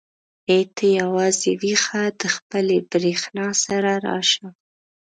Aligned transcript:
ای 0.51 0.61
ته 0.75 0.85
یوازې 1.01 1.51
ويښه 1.61 2.03
د 2.21 2.23
خپلې 2.35 2.77
برېښنا 2.91 3.47
سره 3.65 3.91
راشه. 4.07 4.47